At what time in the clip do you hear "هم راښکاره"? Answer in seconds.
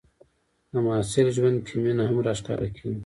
2.09-2.67